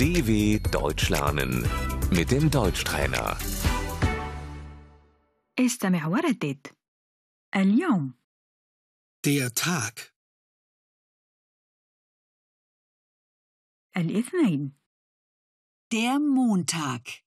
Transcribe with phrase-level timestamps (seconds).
[0.00, 1.62] DW Deutsch lernen
[2.10, 3.36] mit dem Deutschtrainer.
[5.58, 6.66] استمع وردد
[7.56, 8.14] اليوم
[9.26, 10.12] Der Tag,
[13.96, 14.72] الاثنين
[15.94, 17.22] Der Montag.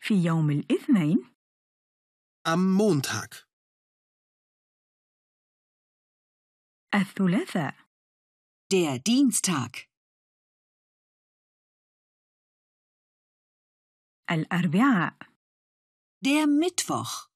[0.00, 1.32] في يوم الاثنين
[2.48, 3.46] am Montag,
[6.94, 7.74] الثلاثاء
[8.72, 9.88] Der Dienstag.
[14.30, 15.18] الأربعاء
[16.24, 17.28] Der Mittwoch.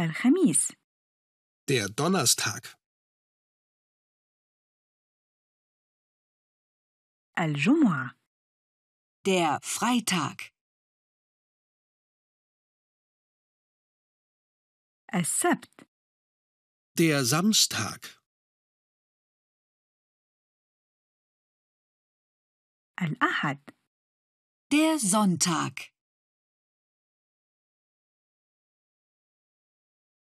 [0.00, 0.72] الخميس
[1.68, 2.76] der Donnerstag,
[7.38, 8.16] الجمعة
[9.26, 10.52] Der Freitag.
[15.14, 15.88] السبت
[16.98, 18.22] der Samstag,
[23.02, 23.70] الأحد
[24.72, 25.92] Der Sonntag.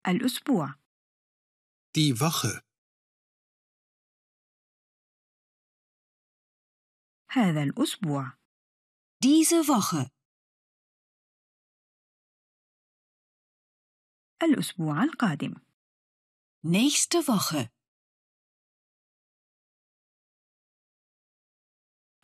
[0.08, 0.74] الأسبوع
[1.98, 2.62] die Woche,
[7.32, 8.38] هذا الأسبوع
[9.24, 10.10] Diese Woche.
[14.44, 15.67] الأسبوع القادم
[16.66, 17.70] Nächste Woche.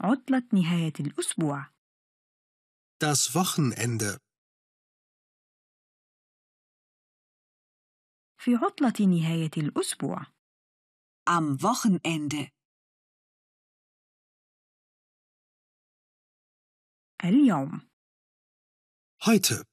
[0.01, 1.65] عطلة نهاية الأسبوع
[3.03, 4.17] das Wochenende,
[8.37, 10.25] في عطلة نهاية الأسبوع
[11.29, 12.49] Am Wochenende.
[17.25, 17.89] اليوم
[19.21, 19.65] heute,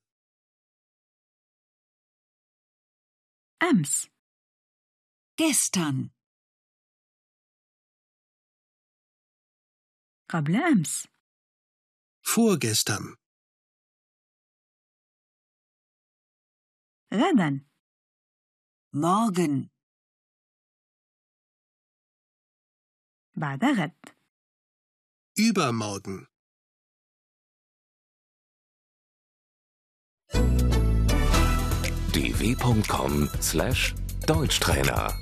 [3.63, 4.10] أمس
[5.41, 6.11] Gestern.
[10.29, 11.07] قبل أمس
[12.23, 13.17] vorgestern,
[17.15, 17.67] غدا
[18.93, 19.69] Morgen.
[23.37, 24.17] بعد غد
[25.39, 26.27] übermorgen.
[34.26, 35.14] dw.com/deutschtrainer